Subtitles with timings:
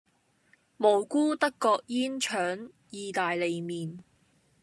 [0.79, 3.99] 蘑菇德國煙腸義大利麵